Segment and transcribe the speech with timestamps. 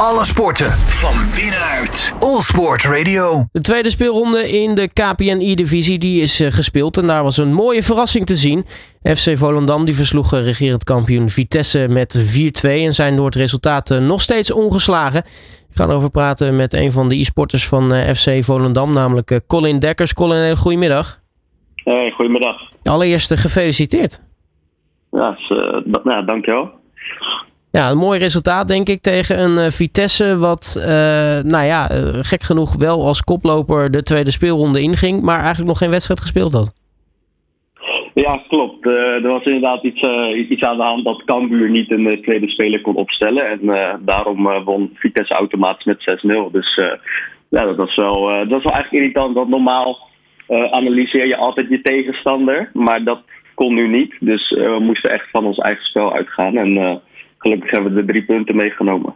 [0.00, 2.14] Alle sporten van binnenuit.
[2.18, 3.44] All Sport Radio.
[3.52, 7.82] De tweede speelronde in de KPNI-divisie die is eh, gespeeld en daar was een mooie
[7.82, 8.64] verrassing te zien.
[9.02, 13.90] FC Volendam die versloeg eh, regerend kampioen Vitesse met 4-2 en zijn door het resultaat
[13.90, 15.22] eh, nog steeds ongeslagen.
[15.70, 20.12] Ik ga erover praten met een van de e-sporters van FC Volendam, namelijk Colin Dekkers.
[20.12, 21.20] Colin, een goedemiddag.
[21.74, 22.56] Hey, goedemiddag.
[22.82, 24.22] Allereerst gefeliciteerd.
[25.10, 25.36] Ja,
[26.22, 26.70] dankjewel.
[27.70, 31.98] Ja, een mooi resultaat denk ik tegen een eh, Vitesse wat, eh, nou ja, eh,
[32.20, 36.52] gek genoeg wel als koploper de tweede speelronde inging, maar eigenlijk nog geen wedstrijd gespeeld
[36.52, 36.74] had.
[38.14, 38.86] Ja, klopt.
[38.86, 40.02] Er was inderdaad iets,
[40.50, 43.48] iets aan de hand dat Cambuur niet een tweede speler kon opstellen.
[43.48, 43.60] En
[44.00, 46.50] daarom won Vitesse automatisch met 6-0.
[46.52, 46.80] Dus
[47.50, 49.34] ja, dat was, wel, dat was wel eigenlijk irritant.
[49.34, 49.98] Want normaal
[50.48, 52.70] analyseer je altijd je tegenstander.
[52.72, 53.20] Maar dat
[53.54, 54.14] kon nu niet.
[54.20, 56.56] Dus we moesten echt van ons eigen spel uitgaan.
[56.56, 57.00] En
[57.38, 59.14] gelukkig hebben we de drie punten meegenomen.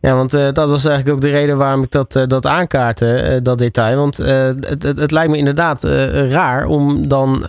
[0.00, 3.14] Ja, want eh, dat was eigenlijk ook de reden waarom ik dat, eh, dat aankaartte,
[3.14, 3.96] eh, dat detail.
[3.96, 5.84] Want het, het, het lijkt me inderdaad
[6.30, 7.42] raar om dan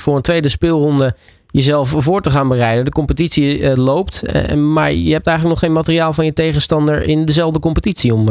[0.00, 1.14] voor een tweede speelronde
[1.50, 2.84] jezelf voor te gaan bereiden.
[2.84, 4.22] De competitie loopt,
[4.56, 8.28] maar je hebt eigenlijk nog geen materiaal van je tegenstander in dezelfde competitie om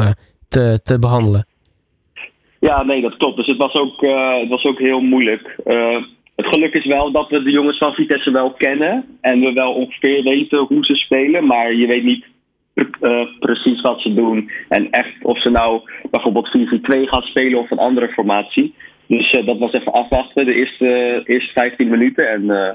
[0.48, 1.46] te, te behandelen.
[2.60, 3.36] Ja, nee, dat klopt.
[3.36, 4.00] Dus het was ook,
[4.40, 5.56] het was ook heel moeilijk.
[6.52, 9.04] Eh, het geluk is wel dat we de jongens van Vitesse wel kennen.
[9.20, 11.46] En we wel ongeveer weten hoe ze spelen.
[11.46, 12.24] Maar je weet niet
[13.00, 14.50] eh, precies wat ze doen.
[14.68, 18.74] En echt of ze nou bijvoorbeeld 4-4-2 gaan spelen of een andere formatie.
[19.06, 22.28] Dus eh, dat was even afwachten de eerste, eerste 15 minuten.
[22.30, 22.72] En eh,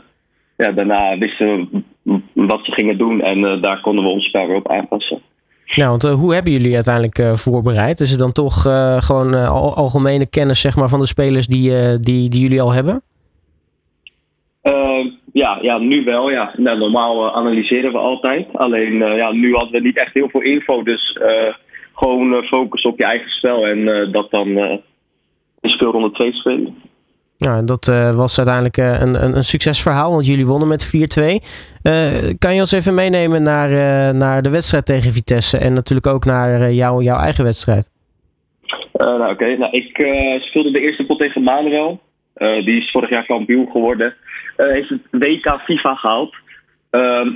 [0.58, 1.69] ja, daarna wisten
[2.03, 3.22] we wat ze gingen doen.
[3.22, 5.22] En daar konden we ons spel weer op aanpassen.
[5.66, 8.00] Ja, want hoe hebben jullie uiteindelijk voorbereid?
[8.00, 8.62] Is het dan toch
[9.06, 13.02] gewoon al- algemene kennis zeg maar, van de spelers die, die, die jullie al hebben?
[14.98, 16.30] Eh, ja, ja, nu wel.
[16.30, 16.53] Ja.
[16.56, 18.48] Nou, normaal eh, analyseren we altijd.
[18.53, 20.84] Alleen eh, ja, nu hadden we niet echt heel veel info.
[20.84, 21.53] Dus eh,
[21.94, 24.48] gewoon focus op je eigen spel en dat dan
[25.62, 26.75] in speelronde 2 spelen.
[27.38, 30.90] Ja, dat was uiteindelijk een, een, een succesverhaal, want jullie wonnen met 4-2.
[31.81, 33.69] Eh, kan je ons even meenemen naar,
[34.16, 37.90] naar de wedstrijd tegen Vitesse en natuurlijk ook naar jou, jouw eigen wedstrijd?
[38.94, 39.57] Nou, oké.
[39.57, 39.90] Nou, ik
[40.40, 42.00] speelde de eerste pot tegen Manuel.
[42.38, 44.16] Die is vorig jaar kampioen geworden.
[44.57, 46.35] Eh, heeft het WK FIFA gehaald.
[46.90, 47.31] Ehm,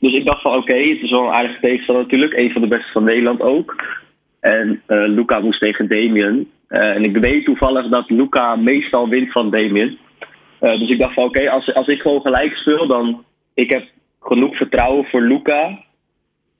[0.00, 2.36] dus ik dacht van oké, het is wel een aardige tegenstander natuurlijk.
[2.36, 3.76] Een van de beste van Nederland ook.
[4.40, 6.50] En eh, Luca moest tegen Damien.
[6.68, 9.98] Eh, en ik weet toevallig dat Luca meestal wint van Damien.
[10.60, 13.84] Dus ik dacht van oké, als, als ik gewoon gelijk speel, dan ik heb
[14.20, 15.84] genoeg vertrouwen voor Luca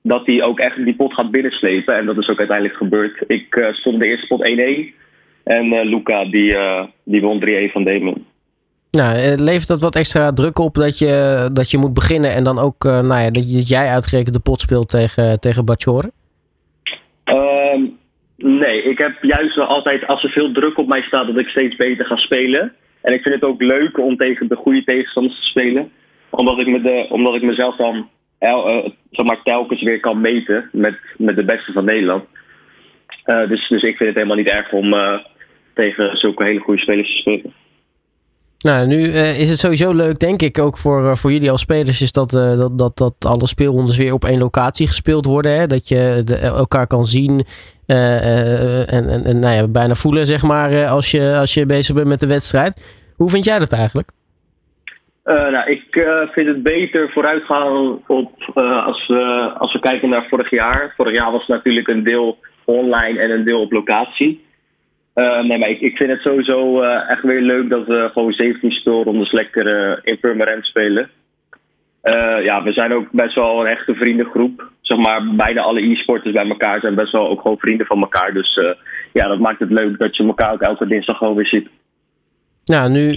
[0.03, 1.95] dat hij ook echt die pot gaat binnenslepen.
[1.95, 3.23] En dat is ook uiteindelijk gebeurd.
[3.27, 4.93] Ik stond de eerste pot 1-1.
[5.43, 6.57] En Luca die,
[7.03, 8.25] die won 3-1 van Damon.
[8.91, 12.43] Nou, eh, levert dat wat extra druk op dat je, dat je moet beginnen en
[12.43, 16.11] dan ook eh, nou ja, dat, jij uitgerekend de pot speelt tegen, tegen Bachore?
[17.23, 17.81] Ehm,
[18.37, 21.75] nee, ik heb juist altijd, als er veel druk op mij staat, dat ik steeds
[21.75, 22.73] beter ga spelen.
[23.01, 25.91] En ik vind het ook leuk om tegen de goede tegenstanders te spelen.
[26.29, 28.09] Omdat ik, me de, omdat ik mezelf dan
[29.23, 32.23] maar, telkens weer kan meten met, met de beste van Nederland.
[33.23, 34.95] Dus, dus ik vind het helemaal niet erg om
[35.73, 37.53] tegen zulke hele goede spelers te spelen.
[38.63, 41.61] Nou, nu eh, is het sowieso leuk, denk ik, ook voor, eh, voor jullie als
[41.61, 45.51] spelers, is dat, eh, dat, dat, dat alle speelrondes weer op één locatie gespeeld worden.
[45.51, 45.67] Hè?
[45.67, 47.45] Dat je elkaar kan zien
[47.87, 52.07] en, en, en nou ja, bijna voelen, zeg maar, als, je, als je bezig bent
[52.07, 53.03] met de wedstrijd.
[53.15, 54.09] Hoe vind jij dat eigenlijk?
[55.23, 55.83] Nou, ik
[56.31, 58.31] vind het beter vooruitgaan op
[58.85, 60.93] als, we, als we kijken naar vorig jaar.
[60.97, 64.47] Vorig jaar was natuurlijk een deel online en een deel op locatie.
[65.13, 68.33] Eh, nee, maar ik, ik vind het sowieso eh, echt weer leuk dat we gewoon
[68.33, 71.09] 17 speelrondes lekker eh, in Purmerend spelen.
[72.43, 74.71] Ja, we zijn ook best wel een echte vriendengroep.
[74.81, 78.33] Zeg maar, bijna alle e-sporters bij elkaar zijn best wel ook gewoon vrienden van elkaar.
[78.33, 78.59] Dus
[79.13, 81.67] ja, dat maakt het leuk dat je elkaar ook elke dinsdag gewoon weer ziet.
[82.65, 83.09] Nou, nu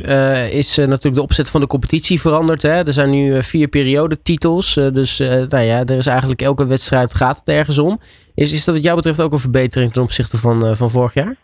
[0.51, 2.63] is natuurlijk de opzet van de competitie veranderd.
[2.63, 2.87] Hè?
[2.87, 4.75] Er zijn nu vier periodetitels.
[4.75, 8.01] dus nou ja, er is eigenlijk elke wedstrijd gaat het ergens om.
[8.35, 11.37] Is, is dat wat jou betreft ook een verbetering ten opzichte van, van vorig jaar?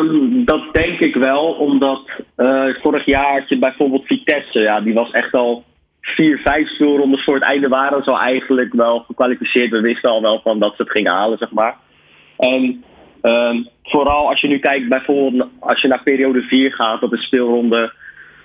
[0.00, 2.02] Ehm, dat denk ik wel, omdat
[2.36, 5.64] eh, vorig jaar je bijvoorbeeld Vitesse, ja, die was echt al
[6.00, 9.70] vier, vijf speelrondes voor het einde waren ze al eigenlijk wel gekwalificeerd.
[9.70, 11.76] We wisten al wel van dat ze het gingen halen, zeg maar.
[12.38, 12.84] En
[13.20, 17.24] ehm, vooral als je nu kijkt, bijvoorbeeld als je naar periode 4 gaat, dat is
[17.24, 17.92] speelronde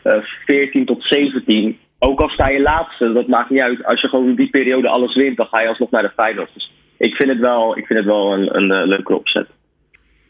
[0.03, 1.79] eh 14 tot 17.
[1.99, 3.85] Ook al sta je laatste, dat maakt niet uit.
[3.85, 6.49] Als je gewoon die periode alles wint, dan ga je alsnog naar de finals.
[6.53, 9.47] Dus ik vind het wel, ik vind het wel een, een, eh, leuke opzet.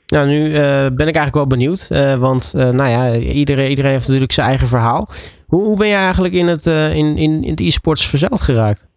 [0.07, 1.87] Nou, nu eh, ben ik eigenlijk wel benieuwd.
[1.89, 5.07] eh, want eh, nou ja, iedereen, iedereen heeft natuurlijk zijn eigen verhaal.
[5.47, 6.65] Hoe, hoe ben je eigenlijk in het,
[6.95, 8.87] in, in, in e-sports verzeild geraakt?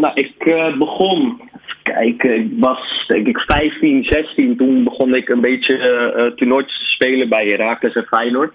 [0.00, 0.34] Nou, ik
[0.78, 1.40] begon,
[1.82, 4.56] kijk, ik was denk ik 15, 16.
[4.56, 8.54] Toen begon ik een beetje toernooitjes te spelen bij Herakles en Feyenoord.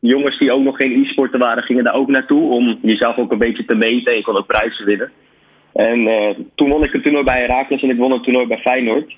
[0.00, 3.38] jongens die ook nog geen e-sporten waren, gingen daar ook naartoe om jezelf ook een
[3.38, 4.12] beetje te meten.
[4.12, 5.10] En je kon ook prijzen winnen.
[5.76, 6.06] En
[6.54, 9.16] toen won ik een toernooi bij Herakles en ik won een toernooi bij Feyenoord.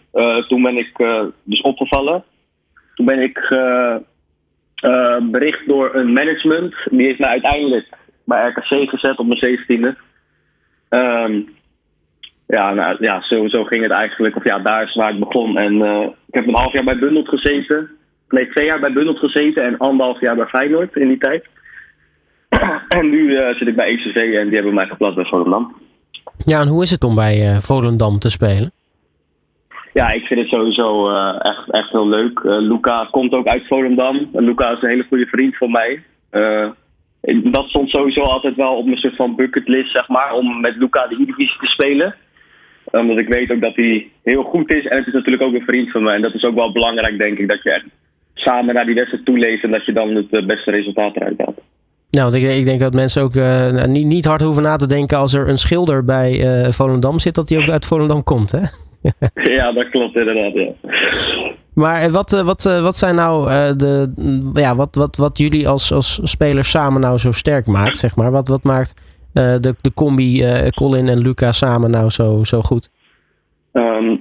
[0.48, 0.96] toen ben ik
[1.42, 2.24] dus opgevallen.
[2.94, 3.48] Toen ben ik
[5.30, 6.74] bericht door een management.
[6.90, 7.86] Die heeft mij uiteindelijk
[8.24, 9.96] bij RKC gezet op mijn zeventiende.
[10.90, 11.48] Um,
[12.46, 14.36] ja, nou, ja zo, ging het eigenlijk.
[14.36, 15.58] Of ja, daar is waar het begon.
[15.58, 15.82] En
[16.26, 17.90] ik heb een half jaar bij Bundelt gezeten.
[18.28, 21.46] Nee, twee jaar bij Bundelt gezeten en anderhalf jaar bij Feyenoord in die tijd.
[22.98, 25.76] en nu zit ik bij ECV en die hebben mij geplaatst bij Volendam.
[26.44, 28.72] Ja, en hoe is het om bij uh, Volendam te spelen?
[29.92, 31.08] Ja, ik vind het sowieso
[31.38, 32.40] echt, echt heel leuk.
[32.42, 34.28] Luca komt ook uit Volendam.
[34.32, 36.02] Luca is een hele goede vriend van mij
[37.36, 41.06] dat stond sowieso altijd wel op mijn soort van bucketlist, zeg maar, om met Luca
[41.06, 42.14] de E-divisie te spelen.
[42.84, 45.66] Omdat ik weet ook dat hij heel goed is en het is natuurlijk ook een
[45.66, 46.14] vriend van mij.
[46.14, 47.82] En dat is ook wel belangrijk, denk ik, dat je
[48.34, 51.60] samen naar die wedstrijd toeleeft en dat je dan het eh, beste resultaat eruit haalt.
[52.10, 54.86] Nou, want ik, ik, denk dat mensen ook uh, niet, niet hard hoeven na te
[54.86, 58.50] denken als er een schilder bij uh, Volendam zit, dat hij ook uit Volendam komt,
[58.50, 58.60] hè?
[59.58, 60.72] ja, dat klopt inderdaad, ja.
[61.78, 63.46] Maar eh, wat, eh, wat, eh, wat zijn nou
[63.76, 64.12] de,
[64.52, 68.30] ja, wat, wat, wat jullie als, als spelers samen nou zo sterk maakt, zeg maar?
[68.30, 68.94] Wat, wat maakt
[69.32, 70.44] de, de combi
[70.74, 72.90] Colin en Luca samen nou zo, zo goed?
[73.72, 74.20] Um,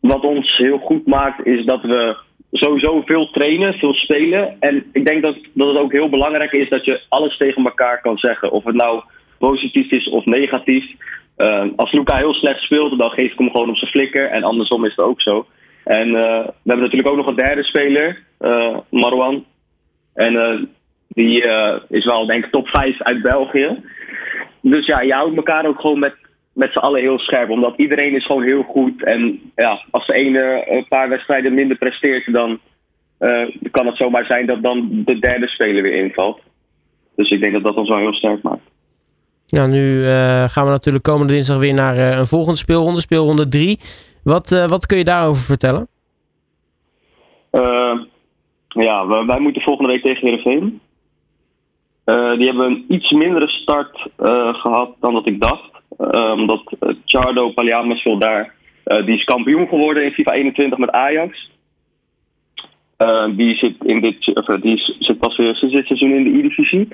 [0.00, 2.16] wat ons heel goed maakt is dat we
[2.50, 4.56] sowieso veel trainen, veel spelen.
[4.60, 8.00] En ik denk dat, dat het ook heel belangrijk is dat je alles tegen elkaar
[8.00, 8.50] kan zeggen.
[8.50, 9.02] Of het nou
[9.38, 10.84] positief is of negatief.
[11.36, 14.26] Uh, als Luca heel slecht speelt, dan geef ik hem gewoon op zijn flikker.
[14.26, 15.46] En andersom is het ook zo.
[15.84, 19.44] En uh, we hebben natuurlijk ook nog een derde speler, uh, Marwan.
[20.14, 20.68] En
[21.08, 21.44] die
[21.88, 23.82] is wel, denk ik, top 5 uit België.
[24.60, 26.14] Dus ja, je houdt elkaar ook gewoon met,
[26.52, 27.50] met z'n allen heel scherp.
[27.50, 29.04] Omdat iedereen is gewoon heel goed.
[29.04, 32.58] En ja, als de ene een paar wedstrijden minder presteert, dan
[33.70, 36.40] kan het zomaar zijn dat dan de derde speler weer invalt.
[37.16, 38.68] Dus ik denk dat dat ons wel heel sterk maakt.
[39.46, 40.04] Ja, nu
[40.46, 43.78] gaan we natuurlijk komende dinsdag weer naar een volgende speelronde, speelronde 3.
[44.24, 45.88] Wat, wat kun je daarover vertellen?
[48.68, 50.80] Ja, wij moeten volgende week tegen Heerenveen.
[52.38, 54.08] Die hebben een iets mindere start
[54.52, 55.69] gehad dan dat ik dacht.
[56.08, 56.62] Omdat
[57.04, 58.54] Chardo Paliamas daar,
[58.84, 61.50] die is kampioen geworden in FIFA 21 met Ajax.
[63.36, 66.88] die zit, in dit, of, die zit pas weer sinds dit seizoen in de E-divisie.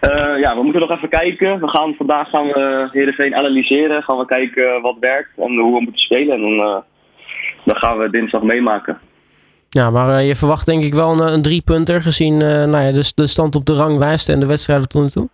[0.00, 1.60] Uh, ja, we moeten nog even kijken.
[1.60, 4.02] We gaan, vandaag gaan we Heerenveen analyseren.
[4.02, 6.34] Gaan we kijken wat werkt en hoe we moeten spelen.
[6.34, 6.84] En dan,
[7.64, 8.98] dan gaan we dinsdag meemaken.
[9.68, 13.26] Ja, maar je verwacht denk ik wel een, een driepunter gezien nou ja, de, de
[13.26, 15.28] stand op de ranglijst en de wedstrijden tot nu toe?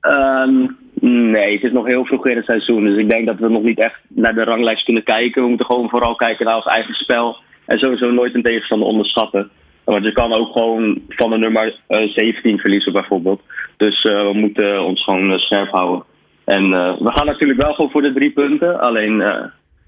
[0.00, 0.76] Um,
[1.10, 2.84] nee, het is nog heel vroeg in het seizoen.
[2.84, 5.42] Dus ik denk dat we nog niet echt naar de ranglijst kunnen kijken.
[5.42, 7.36] We moeten gewoon vooral kijken naar ons eigen spel.
[7.66, 9.50] En sowieso nooit een tegenstander onderschatten.
[9.84, 13.42] Want je kan ook gewoon van de nummer 17 verliezen bijvoorbeeld.
[13.76, 16.04] Dus uh, we moeten ons gewoon uh, scherp houden.
[16.44, 18.80] En we gaan natuurlijk wel gewoon voor de drie punten.
[18.80, 19.16] Alleen,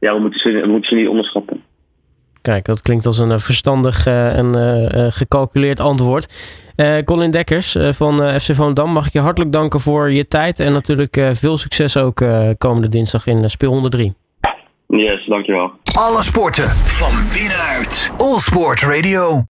[0.00, 1.62] ja, we moeten, we moeten ze niet onderschatten.
[2.46, 4.54] Kijk, dat klinkt als een verstandig en
[5.12, 6.34] gecalculeerd antwoord.
[7.04, 10.60] Colin Dekkers van FC Volendam, mag ik je hartelijk danken voor je tijd.
[10.60, 12.25] En natuurlijk veel succes ook
[12.58, 14.14] komende dinsdag in speel 103.
[14.87, 15.71] Yes, dankjewel.
[15.94, 18.11] Alle sporten van binnenuit.
[18.16, 19.44] All Sport Radio.